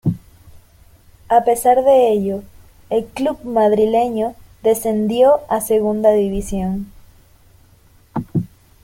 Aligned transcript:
A 1.29 1.43
pesar 1.43 1.83
de 1.83 2.09
ello, 2.09 2.41
el 2.89 3.05
club 3.05 3.43
madrileño 3.43 4.33
descendió 4.63 5.41
a 5.47 5.61
Segunda 5.61 6.09
División. 6.11 6.91